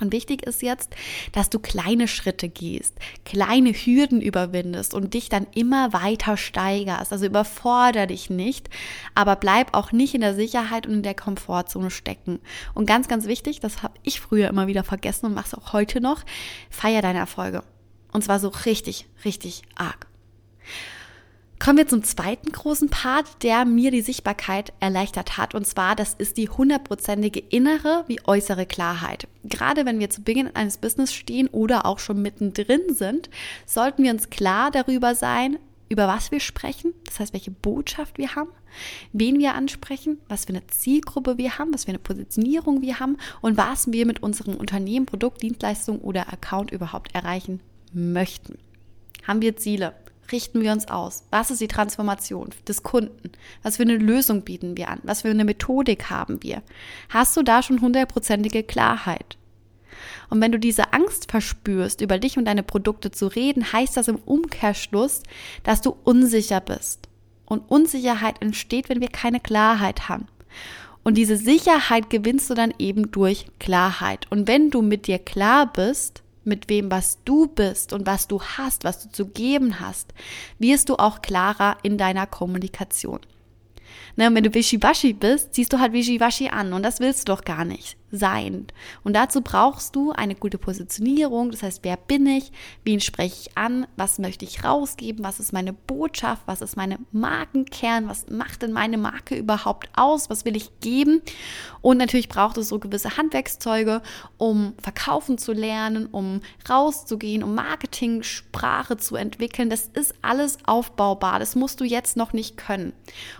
Und 0.00 0.12
wichtig 0.12 0.46
ist 0.46 0.62
jetzt, 0.62 0.94
dass 1.32 1.50
du 1.50 1.58
kleine 1.58 2.06
Schritte 2.08 2.48
gehst, 2.48 2.94
kleine 3.24 3.70
Hürden 3.72 4.20
überwindest 4.20 4.94
und 4.94 5.14
dich 5.14 5.28
dann 5.28 5.46
immer 5.54 5.92
weiter 5.92 6.36
steigerst. 6.36 7.12
Also 7.12 7.26
überfordere 7.26 8.06
dich 8.06 8.28
nicht, 8.28 8.68
aber 9.14 9.36
bleib 9.36 9.74
auch 9.74 9.92
nicht 9.92 10.14
in 10.14 10.20
der 10.20 10.34
Sicherheit 10.34 10.86
und 10.86 10.94
in 10.94 11.02
der 11.02 11.14
Komfortzone 11.14 11.90
stecken. 11.90 12.40
Und 12.74 12.86
ganz, 12.86 13.08
ganz 13.08 13.26
wichtig, 13.26 13.60
das 13.60 13.82
habe 13.82 13.94
ich 14.02 14.20
früher 14.20 14.48
immer 14.48 14.66
wieder 14.66 14.84
vergessen 14.84 15.26
und 15.26 15.34
mache 15.34 15.46
es 15.46 15.54
auch 15.54 15.72
heute 15.72 16.00
noch, 16.00 16.22
feier 16.70 17.02
deine 17.02 17.18
Erfolge. 17.18 17.62
Und 18.12 18.22
zwar 18.22 18.38
so 18.38 18.48
richtig, 18.48 19.06
richtig 19.24 19.62
arg. 19.74 20.06
Kommen 21.58 21.78
wir 21.78 21.88
zum 21.88 22.02
zweiten 22.04 22.52
großen 22.52 22.90
Part, 22.90 23.42
der 23.42 23.64
mir 23.64 23.90
die 23.90 24.02
Sichtbarkeit 24.02 24.72
erleichtert 24.78 25.38
hat. 25.38 25.54
Und 25.54 25.66
zwar, 25.66 25.96
das 25.96 26.14
ist 26.14 26.36
die 26.36 26.50
hundertprozentige 26.50 27.40
innere 27.40 28.04
wie 28.08 28.20
äußere 28.24 28.66
Klarheit. 28.66 29.26
Gerade 29.44 29.86
wenn 29.86 29.98
wir 29.98 30.10
zu 30.10 30.22
Beginn 30.22 30.54
eines 30.54 30.76
Business 30.78 31.14
stehen 31.14 31.48
oder 31.48 31.86
auch 31.86 31.98
schon 31.98 32.20
mittendrin 32.20 32.94
sind, 32.94 33.30
sollten 33.64 34.02
wir 34.02 34.12
uns 34.12 34.28
klar 34.28 34.70
darüber 34.70 35.14
sein, 35.14 35.58
über 35.88 36.08
was 36.08 36.30
wir 36.30 36.40
sprechen, 36.40 36.92
das 37.04 37.20
heißt, 37.20 37.32
welche 37.32 37.52
Botschaft 37.52 38.18
wir 38.18 38.34
haben, 38.34 38.50
wen 39.12 39.38
wir 39.38 39.54
ansprechen, 39.54 40.18
was 40.28 40.44
für 40.44 40.50
eine 40.50 40.66
Zielgruppe 40.66 41.38
wir 41.38 41.58
haben, 41.58 41.72
was 41.72 41.84
für 41.84 41.90
eine 41.90 42.00
Positionierung 42.00 42.82
wir 42.82 42.98
haben 42.98 43.16
und 43.40 43.56
was 43.56 43.92
wir 43.92 44.04
mit 44.04 44.22
unserem 44.22 44.56
Unternehmen, 44.56 45.06
Produkt, 45.06 45.42
Dienstleistung 45.42 46.00
oder 46.00 46.32
Account 46.32 46.72
überhaupt 46.72 47.14
erreichen 47.14 47.60
möchten. 47.92 48.58
Haben 49.26 49.42
wir 49.42 49.56
Ziele? 49.56 49.94
Richten 50.32 50.60
wir 50.62 50.72
uns 50.72 50.88
aus? 50.88 51.24
Was 51.30 51.50
ist 51.50 51.60
die 51.60 51.68
Transformation 51.68 52.50
des 52.66 52.82
Kunden? 52.82 53.32
Was 53.62 53.76
für 53.76 53.82
eine 53.82 53.96
Lösung 53.96 54.42
bieten 54.42 54.76
wir 54.76 54.88
an? 54.88 55.00
Was 55.02 55.22
für 55.22 55.28
eine 55.28 55.44
Methodik 55.44 56.10
haben 56.10 56.42
wir? 56.42 56.62
Hast 57.08 57.36
du 57.36 57.42
da 57.42 57.62
schon 57.62 57.80
hundertprozentige 57.80 58.62
Klarheit? 58.62 59.36
Und 60.28 60.40
wenn 60.40 60.52
du 60.52 60.58
diese 60.58 60.92
Angst 60.92 61.30
verspürst, 61.30 62.00
über 62.00 62.18
dich 62.18 62.36
und 62.36 62.46
deine 62.46 62.62
Produkte 62.62 63.10
zu 63.10 63.26
reden, 63.26 63.72
heißt 63.72 63.96
das 63.96 64.08
im 64.08 64.16
Umkehrschluss, 64.16 65.22
dass 65.62 65.80
du 65.80 65.96
unsicher 66.04 66.60
bist. 66.60 67.08
Und 67.44 67.70
Unsicherheit 67.70 68.42
entsteht, 68.42 68.88
wenn 68.88 69.00
wir 69.00 69.08
keine 69.08 69.40
Klarheit 69.40 70.08
haben. 70.08 70.26
Und 71.04 71.14
diese 71.14 71.36
Sicherheit 71.36 72.10
gewinnst 72.10 72.50
du 72.50 72.54
dann 72.54 72.74
eben 72.78 73.12
durch 73.12 73.46
Klarheit. 73.60 74.26
Und 74.30 74.48
wenn 74.48 74.70
du 74.70 74.82
mit 74.82 75.06
dir 75.06 75.20
klar 75.20 75.72
bist, 75.72 76.24
mit 76.46 76.68
wem, 76.68 76.90
was 76.90 77.18
du 77.24 77.46
bist 77.46 77.92
und 77.92 78.06
was 78.06 78.28
du 78.28 78.40
hast, 78.40 78.84
was 78.84 79.02
du 79.02 79.10
zu 79.10 79.26
geben 79.26 79.80
hast, 79.80 80.14
wirst 80.58 80.88
du 80.88 80.96
auch 80.96 81.22
klarer 81.22 81.76
in 81.82 81.98
deiner 81.98 82.26
Kommunikation. 82.26 83.20
Ne, 84.16 84.28
und 84.28 84.34
wenn 84.34 84.44
du 84.44 84.54
Wischiwaschi 84.54 85.12
bist, 85.12 85.54
ziehst 85.54 85.72
du 85.72 85.78
halt 85.78 85.92
Wischiwaschi 85.92 86.48
an 86.48 86.72
und 86.72 86.82
das 86.82 87.00
willst 87.00 87.28
du 87.28 87.32
doch 87.32 87.44
gar 87.44 87.64
nicht 87.64 87.96
sein. 88.12 88.66
Und 89.02 89.14
dazu 89.14 89.40
brauchst 89.40 89.96
du 89.96 90.12
eine 90.12 90.34
gute 90.34 90.58
Positionierung. 90.58 91.50
Das 91.50 91.62
heißt, 91.62 91.80
wer 91.82 91.96
bin 91.96 92.26
ich? 92.26 92.52
Wen 92.84 93.00
spreche 93.00 93.36
ich 93.40 93.58
an? 93.58 93.86
Was 93.96 94.18
möchte 94.18 94.44
ich 94.44 94.64
rausgeben? 94.64 95.24
Was 95.24 95.40
ist 95.40 95.52
meine 95.52 95.72
Botschaft? 95.72 96.42
Was 96.46 96.60
ist 96.60 96.76
meine 96.76 96.98
Markenkern? 97.12 98.08
Was 98.08 98.28
macht 98.30 98.62
denn 98.62 98.72
meine 98.72 98.98
Marke 98.98 99.36
überhaupt 99.36 99.88
aus? 99.96 100.30
Was 100.30 100.44
will 100.44 100.56
ich 100.56 100.70
geben? 100.80 101.20
Und 101.82 101.98
natürlich 101.98 102.28
braucht 102.28 102.56
es 102.58 102.68
so 102.68 102.78
gewisse 102.78 103.16
Handwerkszeuge, 103.16 104.02
um 104.38 104.74
verkaufen 104.80 105.38
zu 105.38 105.52
lernen, 105.52 106.06
um 106.06 106.40
rauszugehen, 106.68 107.42
um 107.42 107.54
Marketing-Sprache 107.54 108.96
zu 108.96 109.16
entwickeln. 109.16 109.68
Das 109.70 109.90
ist 109.94 110.14
alles 110.22 110.58
aufbaubar. 110.66 111.38
Das 111.38 111.56
musst 111.56 111.80
du 111.80 111.84
jetzt 111.84 112.16
noch 112.16 112.32
nicht 112.32 112.56
können. 112.56 112.92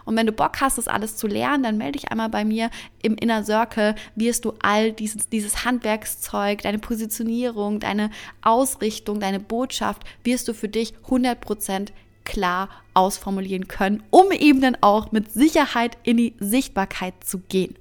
Und 0.05 0.17
wenn 0.17 0.27
du 0.27 0.33
Bock 0.33 0.61
hast, 0.61 0.79
das 0.79 0.89
alles 0.89 1.17
zu 1.17 1.27
lernen, 1.27 1.63
dann 1.63 1.79
melde 1.79 1.99
dich 1.99 2.11
einmal 2.11 2.29
bei 2.29 2.45
mir 2.45 2.71
im 3.03 3.17
Inner 3.17 3.45
Circle. 3.45 3.95
Wirst 4.17 4.45
du 4.45 4.53
all 4.61 4.93
dieses, 4.93 5.29
dieses 5.29 5.65
Handwerkszeug, 5.65 6.63
deine 6.63 6.79
Positionierung, 6.79 7.81
deine 7.81 8.11
Ausrichtung, 8.43 9.21
deine 9.21 9.41
Botschaft, 9.41 10.05
wirst 10.25 10.49
du 10.49 10.55
für 10.55 10.69
dich 10.69 10.95
100% 11.09 11.89
klar 12.25 12.69
ausformulieren 12.93 13.69
können, 13.69 14.03
um 14.11 14.33
eben 14.33 14.61
dann 14.61 14.77
auch 14.83 15.13
mit 15.13 15.33
Sicherheit 15.33 15.97
in 16.03 16.19
die 16.19 16.35
Sichtbarkeit 16.39 17.15
zu 17.25 17.39
gehen. 17.39 17.77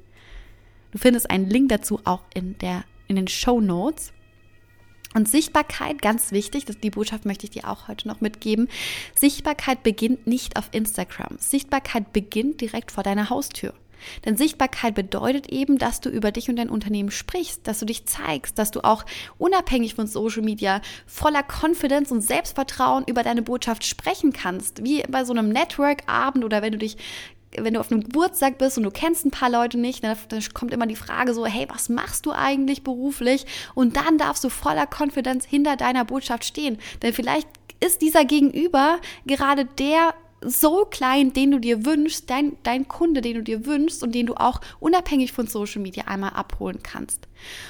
Du 0.92 1.00
findest 1.00 1.30
einen 1.30 1.50
Link 1.50 1.70
dazu 1.70 2.00
auch 2.06 2.22
in, 2.34 2.58
der, 2.60 2.86
in 3.08 3.18
den 3.18 3.28
Show 3.28 3.60
Notes. 3.60 4.14
Und 5.14 5.30
Sichtbarkeit, 5.30 6.02
ganz 6.02 6.32
wichtig, 6.32 6.66
das, 6.66 6.78
die 6.78 6.90
Botschaft 6.90 7.26
möchte 7.26 7.46
ich 7.46 7.52
dir 7.52 7.70
auch 7.70 7.88
heute 7.88 8.08
noch 8.08 8.22
mitgeben. 8.22 8.68
Sichtbarkeit 9.16 9.82
beginnt 9.82 10.28
nicht 10.28 10.58
auf 10.58 10.70
Instagram. 10.72 11.38
Sichtbarkeit 11.40 12.12
beginnt 12.12 12.60
direkt 12.60 12.92
vor 12.92 13.04
deiner 13.04 13.30
Haustür. 13.30 13.74
Denn 14.26 14.38
Sichtbarkeit 14.38 14.96
bedeutet 14.96 15.50
eben, 15.50 15.78
dass 15.78 16.02
du 16.02 16.10
über 16.10 16.32
dich 16.32 16.50
und 16.50 16.56
dein 16.58 16.70
Unternehmen 16.70 17.12
sprichst, 17.12 17.68
dass 17.68 17.80
du 17.80 17.86
dich 17.86 18.06
zeigst, 18.06 18.58
dass 18.58 18.72
du 18.72 18.82
auch 18.84 19.06
unabhängig 19.38 19.96
von 19.96 20.08
Social 20.08 20.44
Media 20.44 20.82
voller 21.06 21.44
Confidence 21.44 22.12
und 22.12 22.22
Selbstvertrauen 22.22 23.04
über 23.08 23.24
deine 23.24 23.42
Botschaft 23.42 23.86
sprechen 23.86 24.34
kannst. 24.34 24.84
Wie 24.84 25.04
bei 25.04 25.26
so 25.26 25.34
einem 25.34 25.50
Network-Abend 25.50 26.44
oder 26.44 26.62
wenn 26.62 26.74
du 26.74 26.78
dich 26.78 26.98
wenn 27.58 27.74
du 27.74 27.80
auf 27.80 27.92
einem 27.92 28.04
Geburtstag 28.04 28.58
bist 28.58 28.78
und 28.78 28.84
du 28.84 28.92
kennst 28.92 29.26
ein 29.26 29.32
paar 29.32 29.50
Leute 29.50 29.78
nicht, 29.78 30.04
dann, 30.04 30.18
dann, 30.28 30.44
kommt 30.54 30.74
immer 30.74 30.88
die 30.88 30.96
Frage 30.96 31.34
so, 31.34 31.46
hey, 31.46 31.68
was 31.70 31.90
machst 31.90 32.26
du 32.26 32.32
eigentlich 32.32 32.84
beruflich? 32.84 33.46
Und 33.74 33.96
dann 33.96 34.18
darfst 34.18 34.44
du 34.44 34.50
voller 34.50 34.88
Confidence 34.88 35.46
hinter 35.46 35.78
deiner 35.78 36.06
Botschaft 36.06 36.44
stehen. 36.44 36.78
Denn 37.02 37.14
vielleicht 37.14 37.48
ist 37.80 38.02
dieser 38.02 38.26
Gegenüber 38.26 39.00
gerade 39.26 39.66
der 39.66 40.14
so 40.42 40.86
klein, 40.86 41.34
den 41.34 41.52
du 41.52 41.60
dir 41.60 41.86
wünschst, 41.86 42.30
dein, 42.30 42.58
dein 42.64 42.88
Kunde, 42.88 43.22
den 43.22 43.36
du 43.36 43.44
dir 43.44 43.66
wünschst 43.66 44.04
und 44.04 44.14
den 44.14 44.26
du 44.26 44.36
auch 44.36 44.62
unabhängig 44.80 45.32
von 45.32 45.48
Social 45.48 45.82
Media 45.82 46.06
einmal 46.06 46.32
abholen 46.32 46.80
kannst. 46.84 47.28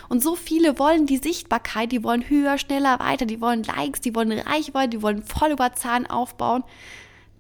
Und 0.10 0.22
so 0.22 0.36
viele 0.36 0.78
wollen 0.80 1.06
die 1.06 1.18
Sichtbarkeit, 1.18 1.92
die 1.92 2.04
wollen 2.04 2.30
höher, 2.30 2.58
schneller, 2.58 3.00
weiter, 3.00 3.26
die 3.26 3.42
wollen 3.42 3.64
Likes, 3.64 4.02
die 4.02 4.16
wollen 4.16 4.32
Reichweite, 4.32 4.90
die 4.90 5.02
wollen 5.02 5.24
Followerzahlen 5.24 6.08
aufbauen. 6.08 6.64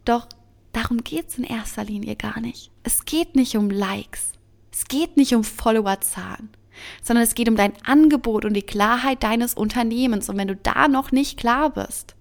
Doch 0.05 0.27
darum 0.71 1.03
geht 1.03 1.29
es 1.29 1.37
in 1.37 1.43
erster 1.43 1.83
Linie 1.83 2.15
gar 2.15 2.39
nicht. 2.39 2.71
Es 2.83 3.05
geht 3.05 3.35
nicht 3.35 3.57
um 3.57 3.69
Likes. 3.69 4.31
Es 4.71 4.85
geht 4.85 5.17
nicht 5.17 5.33
um 5.33 5.43
Followerzahlen 5.43 6.49
sondern 7.01 7.23
es 7.23 7.35
geht 7.35 7.49
um 7.49 7.55
dein 7.55 7.73
Angebot 7.85 8.45
und 8.45 8.53
die 8.53 8.61
Klarheit 8.61 9.23
deines 9.23 9.53
Unternehmens. 9.53 10.29
Und 10.29 10.37
wenn 10.37 10.47
du 10.47 10.55
da 10.55 10.87
noch 10.87 11.11
nicht 11.11 11.39
klar 11.39 11.69
bist, 11.69 12.15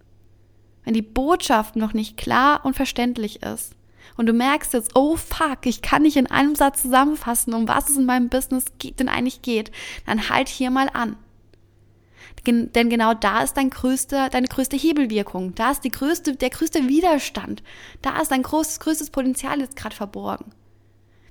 wenn 0.85 0.95
die 0.95 1.03
Botschaft 1.03 1.76
noch 1.76 1.95
nicht 1.95 2.17
klar 2.17 2.64
und 2.64 2.76
verständlich 2.76 3.43
ist 3.43 3.75
und 4.17 4.26
du 4.26 4.33
merkst 4.33 4.73
jetzt, 4.75 4.93
oh 4.95 5.17
fuck, 5.17 5.64
ich 5.64 5.83
kann 5.83 6.03
nicht 6.03 6.17
in 6.17 6.26
einem 6.26 6.55
Satz 6.55 6.83
zusammenfassen, 6.83 7.55
um 7.55 7.69
was 7.69 7.91
es 7.91 7.97
in 7.97 8.07
meinem 8.07 8.29
Business 8.29 8.67
denn 8.83 9.09
eigentlich 9.09 9.43
geht, 9.43 9.73
dann 10.07 10.29
halt 10.29 10.49
hier 10.49 10.71
mal 10.71 10.88
an. 10.93 11.17
Denn 12.47 12.91
genau 12.91 13.14
da 13.14 13.43
ist 13.43 13.55
dein 13.55 13.71
größter, 13.71 14.29
deine 14.29 14.49
größte 14.49 14.76
Hebelwirkung. 14.76 15.55
Da 15.55 15.71
ist 15.71 15.83
die 15.83 15.91
größte, 15.91 16.37
der 16.37 16.50
größte 16.50 16.88
Widerstand. 16.88 17.62
Da 18.03 18.21
ist 18.21 18.31
dein 18.31 18.43
großes, 18.43 18.81
größtes 18.81 19.11
Potenzial 19.11 19.61
jetzt 19.61 19.76
gerade 19.76 19.97
verborgen. 19.97 20.53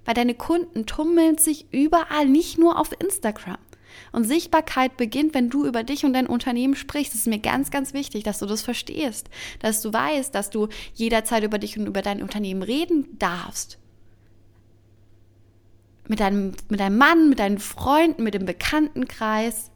Weil 0.06 0.16
deine 0.16 0.34
Kunden 0.34 0.88
tummeln 0.88 1.38
sich 1.38 1.72
überall, 1.72 2.28
nicht 2.28 2.58
nur 2.58 2.80
auf 2.80 2.90
Instagram. 3.00 3.60
Und 4.12 4.26
Sichtbarkeit 4.26 4.98
beginnt, 4.98 5.34
wenn 5.34 5.50
du 5.50 5.66
über 5.66 5.84
dich 5.84 6.06
und 6.06 6.14
dein 6.14 6.28
Unternehmen 6.28 6.76
sprichst. 6.76 7.14
Es 7.14 7.22
ist 7.22 7.28
mir 7.28 7.40
ganz, 7.40 7.72
ganz 7.72 7.94
wichtig, 7.94 8.24
dass 8.24 8.40
du 8.40 8.46
das 8.46 8.62
verstehst, 8.62 9.30
dass 9.60 9.82
du 9.82 9.92
weißt, 9.92 10.34
dass 10.34 10.50
du 10.50 10.68
jederzeit 10.94 11.44
über 11.44 11.60
dich 11.60 11.78
und 11.78 11.88
über 11.88 12.02
dein 12.02 12.22
Unternehmen 12.22 12.64
reden 12.64 13.18
darfst. 13.20 13.78
Mit 16.08 16.20
deinem, 16.20 16.54
mit 16.70 16.80
deinem 16.80 16.98
Mann, 16.98 17.30
mit 17.30 17.40
deinen 17.40 17.60
Freunden, 17.60 18.24
mit 18.24 18.34
dem 18.34 18.46
Bekanntenkreis. 18.46 19.72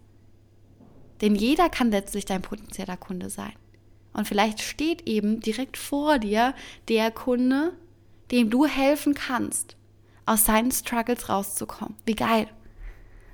Denn 1.22 1.36
jeder 1.36 1.70
kann 1.70 1.92
letztlich 1.92 2.26
dein 2.26 2.42
potenzieller 2.42 2.98
Kunde 2.98 3.30
sein. 3.30 3.54
Und 4.14 4.28
vielleicht 4.28 4.62
steht 4.62 5.08
eben 5.08 5.40
direkt 5.40 5.78
vor 5.78 6.20
dir 6.20 6.54
der 6.90 7.12
Kunde, 7.12 7.74
dem 8.32 8.50
du 8.50 8.66
helfen 8.66 9.14
kannst, 9.14 9.78
aus 10.26 10.46
seinen 10.46 10.72
Struggles 10.72 11.30
rauszukommen. 11.30 11.96
Wie 12.06 12.16
geil. 12.16 12.48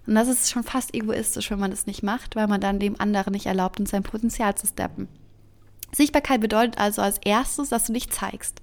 Und 0.06 0.16
das 0.16 0.28
ist 0.28 0.52
schon 0.52 0.64
fast 0.64 0.94
egoistisch, 0.94 1.50
wenn 1.52 1.60
man 1.60 1.72
das 1.72 1.88
nicht 1.88 2.04
macht, 2.04 2.36
weil 2.36 2.48
man 2.48 2.62
dann 2.62 2.80
dem 2.80 3.00
anderen 3.00 3.32
nicht 3.34 3.46
erlaubt, 3.46 3.80
in 3.80 3.86
sein 3.86 4.04
Potenzial 4.04 4.56
zu 4.56 4.68
steppen. 4.68 5.08
Sichtbarkeit 5.94 6.42
bedeutet 6.42 6.78
also 6.78 7.02
als 7.02 7.20
erstes, 7.20 7.70
dass 7.70 7.86
du 7.86 7.94
dich 7.94 8.10
zeigst 8.10 8.62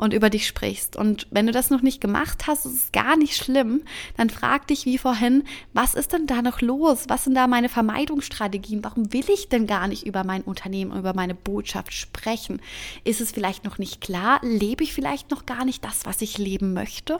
und 0.00 0.14
über 0.14 0.30
dich 0.30 0.46
sprichst. 0.46 0.96
Und 0.96 1.26
wenn 1.30 1.46
du 1.46 1.52
das 1.52 1.68
noch 1.68 1.82
nicht 1.82 2.00
gemacht 2.00 2.46
hast, 2.46 2.64
ist 2.64 2.74
es 2.74 2.92
gar 2.92 3.18
nicht 3.18 3.36
schlimm. 3.36 3.82
Dann 4.16 4.30
frag 4.30 4.66
dich 4.66 4.86
wie 4.86 4.96
vorhin, 4.96 5.44
was 5.74 5.94
ist 5.94 6.14
denn 6.14 6.26
da 6.26 6.40
noch 6.40 6.62
los? 6.62 7.04
Was 7.08 7.24
sind 7.24 7.34
da 7.34 7.46
meine 7.46 7.68
Vermeidungsstrategien? 7.68 8.82
Warum 8.82 9.12
will 9.12 9.28
ich 9.28 9.50
denn 9.50 9.66
gar 9.66 9.88
nicht 9.88 10.06
über 10.06 10.24
mein 10.24 10.40
Unternehmen, 10.40 10.98
über 10.98 11.12
meine 11.14 11.34
Botschaft 11.34 11.92
sprechen? 11.92 12.62
Ist 13.04 13.20
es 13.20 13.30
vielleicht 13.30 13.64
noch 13.64 13.76
nicht 13.76 14.00
klar? 14.00 14.40
Lebe 14.42 14.84
ich 14.84 14.94
vielleicht 14.94 15.30
noch 15.30 15.44
gar 15.44 15.66
nicht 15.66 15.84
das, 15.84 16.06
was 16.06 16.22
ich 16.22 16.38
leben 16.38 16.72
möchte? 16.72 17.18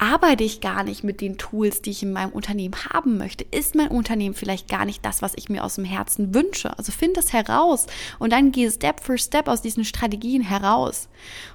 Arbeite 0.00 0.44
ich 0.44 0.62
gar 0.62 0.82
nicht 0.82 1.04
mit 1.04 1.20
den 1.20 1.36
Tools, 1.36 1.82
die 1.82 1.90
ich 1.90 2.02
in 2.02 2.12
meinem 2.12 2.30
Unternehmen 2.30 2.74
haben 2.88 3.18
möchte? 3.18 3.44
Ist 3.50 3.74
mein 3.74 3.88
Unternehmen 3.88 4.34
vielleicht 4.34 4.66
gar 4.66 4.86
nicht 4.86 5.04
das, 5.04 5.20
was 5.20 5.34
ich 5.36 5.50
mir 5.50 5.62
aus 5.62 5.74
dem 5.74 5.84
Herzen 5.84 6.34
wünsche? 6.34 6.76
Also 6.78 6.90
find 6.90 7.18
das 7.18 7.34
heraus 7.34 7.86
und 8.18 8.32
dann 8.32 8.50
geh 8.50 8.70
Step 8.70 9.00
für 9.00 9.18
Step 9.18 9.46
aus 9.46 9.60
diesen 9.60 9.84
Strategien 9.84 10.40
heraus. 10.40 11.08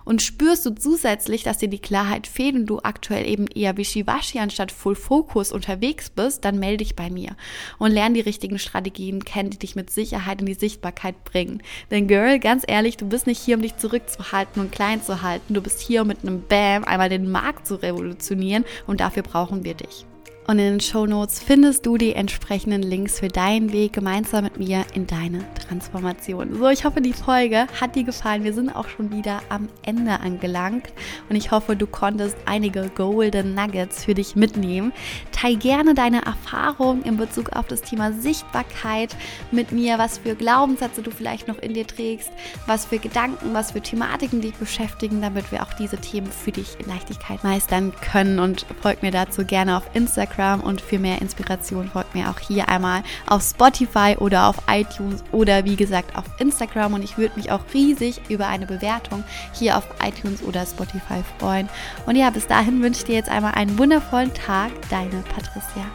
Und 0.03 0.21
spürst 0.21 0.63
du 0.67 0.75
zusätzlich, 0.75 1.41
dass 1.41 1.57
dir 1.57 1.69
die 1.69 1.79
Klarheit 1.79 2.27
fehlt 2.27 2.53
und 2.53 2.67
du 2.67 2.79
aktuell 2.83 3.27
eben 3.27 3.47
eher 3.47 3.77
wischiwaschi 3.77 4.37
anstatt 4.37 4.71
Full 4.71 4.93
Focus 4.93 5.51
unterwegs 5.51 6.11
bist, 6.11 6.45
dann 6.45 6.59
melde 6.59 6.83
dich 6.83 6.95
bei 6.95 7.09
mir 7.09 7.35
und 7.79 7.91
lerne 7.91 8.13
die 8.13 8.21
richtigen 8.21 8.59
Strategien 8.59 9.25
kennen, 9.25 9.49
die 9.49 9.57
dich 9.57 9.75
mit 9.75 9.89
Sicherheit 9.89 10.41
in 10.41 10.45
die 10.45 10.53
Sichtbarkeit 10.53 11.23
bringen. 11.23 11.63
Denn 11.89 12.07
Girl, 12.07 12.37
ganz 12.37 12.63
ehrlich, 12.67 12.95
du 12.97 13.07
bist 13.07 13.25
nicht 13.25 13.41
hier, 13.41 13.55
um 13.55 13.63
dich 13.63 13.77
zurückzuhalten 13.77 14.61
und 14.61 14.71
klein 14.71 15.01
zu 15.01 15.23
halten. 15.23 15.55
Du 15.55 15.61
bist 15.61 15.79
hier, 15.79 16.03
um 16.03 16.09
mit 16.09 16.21
einem 16.21 16.43
Bam 16.47 16.83
einmal 16.83 17.09
den 17.09 17.31
Markt 17.31 17.65
zu 17.65 17.81
revolutionieren 17.81 18.34
funktionieren 18.35 18.65
und 18.87 18.99
dafür 18.99 19.23
brauchen 19.23 19.63
wir 19.63 19.73
dich. 19.73 20.05
Und 20.47 20.59
in 20.59 20.73
den 20.73 20.79
Show 20.79 21.07
Notes 21.07 21.41
findest 21.41 21.87
du 21.87 21.97
die 21.97 22.13
entsprechenden 22.13 22.83
Links 22.83 23.19
für 23.19 23.29
deinen 23.29 23.71
Weg 23.71 23.93
gemeinsam 23.93 24.43
mit 24.43 24.57
mir 24.57 24.85
in 24.93 25.07
deine 25.07 25.43
Transformation. 25.67 26.55
So, 26.55 26.69
ich 26.69 26.85
hoffe, 26.85 27.01
die 27.01 27.13
Folge 27.13 27.65
hat 27.81 27.95
dir 27.95 28.03
gefallen. 28.03 28.43
Wir 28.43 28.53
sind 28.53 28.69
auch 28.69 28.87
schon 28.87 29.11
wieder 29.11 29.41
am 29.49 29.69
Ende 29.81 30.19
angelangt 30.19 30.93
und 31.29 31.35
ich 31.35 31.49
hoffe, 31.49 31.75
du 31.75 31.87
konntest 31.87 32.37
einige 32.45 32.91
Golden 32.93 33.55
Nuggets 33.55 34.05
für 34.05 34.13
dich 34.13 34.35
mitnehmen. 34.35 34.93
Teil 35.31 35.55
gerne 35.55 35.95
deine 35.95 36.23
Erfahrungen 36.23 37.01
in 37.01 37.17
Bezug 37.17 37.53
auf 37.53 37.65
das 37.65 37.81
Thema 37.81 38.13
Sichtbarkeit 38.13 39.15
mit 39.51 39.71
mir, 39.71 39.97
was 39.97 40.19
für 40.19 40.35
Glaubenssätze 40.35 41.01
du 41.01 41.09
vielleicht 41.09 41.47
noch 41.47 41.57
in 41.57 41.73
dir 41.73 41.87
trägst, 41.87 42.29
was 42.67 42.85
für 42.85 42.99
Gedanken, 42.99 43.55
was 43.55 43.71
für 43.71 43.81
Thematiken 43.81 44.41
dich 44.41 44.53
beschäftigen, 44.53 45.21
damit 45.21 45.51
wir 45.51 45.63
auch 45.63 45.73
diese 45.73 45.97
Themen 45.97 46.27
für 46.27 46.51
dich 46.51 46.77
in 46.79 46.85
Leichtigkeit 46.85 47.43
meistern 47.43 47.93
können. 47.99 48.37
Und 48.37 48.67
folg 48.83 49.01
mir 49.01 49.11
dazu 49.11 49.43
gerne 49.43 49.77
auf 49.77 49.89
Instagram 49.95 50.34
Instagram 50.35 50.61
und 50.61 50.81
für 50.81 50.99
mehr 50.99 51.21
Inspiration 51.21 51.89
folgt 51.89 52.13
mir 52.13 52.29
auch 52.29 52.39
hier 52.39 52.67
einmal 52.67 53.03
auf 53.27 53.41
Spotify 53.41 54.15
oder 54.19 54.47
auf 54.47 54.57
iTunes 54.69 55.23
oder 55.31 55.63
wie 55.65 55.75
gesagt 55.75 56.15
auf 56.17 56.25
Instagram 56.39 56.93
und 56.93 57.03
ich 57.03 57.17
würde 57.17 57.35
mich 57.35 57.51
auch 57.51 57.61
riesig 57.73 58.21
über 58.29 58.47
eine 58.47 58.65
Bewertung 58.65 59.23
hier 59.53 59.77
auf 59.77 59.87
iTunes 60.03 60.43
oder 60.43 60.65
Spotify 60.65 61.23
freuen. 61.39 61.69
Und 62.05 62.15
ja, 62.15 62.29
bis 62.29 62.47
dahin 62.47 62.81
wünsche 62.81 62.99
ich 62.99 63.05
dir 63.05 63.15
jetzt 63.15 63.29
einmal 63.29 63.53
einen 63.53 63.77
wundervollen 63.77 64.33
Tag, 64.33 64.71
deine 64.89 65.23
Patricia. 65.33 65.85